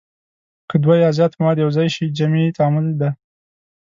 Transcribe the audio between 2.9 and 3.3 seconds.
دی.